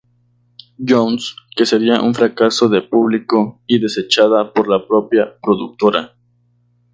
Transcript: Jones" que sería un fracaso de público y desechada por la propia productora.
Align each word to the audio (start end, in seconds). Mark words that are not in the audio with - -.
Jones" 0.79 1.35
que 1.55 1.63
sería 1.63 2.01
un 2.01 2.15
fracaso 2.15 2.67
de 2.69 2.81
público 2.81 3.61
y 3.67 3.77
desechada 3.79 4.51
por 4.51 4.67
la 4.67 4.83
propia 4.87 5.31
productora. 5.39 6.15